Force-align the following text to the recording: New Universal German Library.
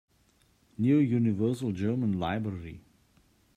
New 0.79 0.97
Universal 0.97 1.73
German 1.73 2.19
Library. 2.19 2.81